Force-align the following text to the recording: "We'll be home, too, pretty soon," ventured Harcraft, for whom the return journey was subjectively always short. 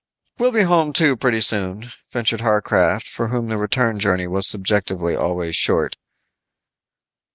"We'll 0.39 0.51
be 0.51 0.63
home, 0.63 0.93
too, 0.93 1.15
pretty 1.15 1.41
soon," 1.41 1.91
ventured 2.11 2.41
Harcraft, 2.41 3.07
for 3.07 3.27
whom 3.27 3.49
the 3.49 3.57
return 3.57 3.99
journey 3.99 4.25
was 4.25 4.47
subjectively 4.47 5.15
always 5.15 5.55
short. 5.55 5.95